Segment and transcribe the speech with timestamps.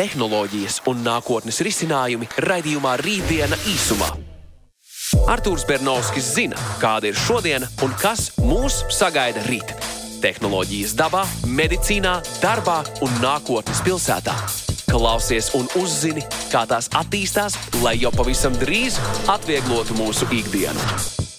[0.00, 4.08] tehnoloģijas un nākotnes risinājumi raidījumā Rītdiena īsumā.
[5.28, 9.74] Arthurs Bernovskis zina, kāda ir šodiena un kas mūs sagaida rīt.
[10.22, 11.26] Tehnoloģijas dabā,
[11.58, 14.36] medicīnā, darbā un nākotnes pilsētā.
[14.88, 18.96] Klausies un uzzini, kā tās attīstās, lai jau pavisam drīz
[19.30, 21.29] atvieglotu mūsu ikdienu.